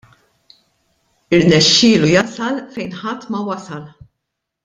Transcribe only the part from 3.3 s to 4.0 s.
ma wasal.